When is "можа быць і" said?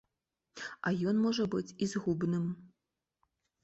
1.27-1.85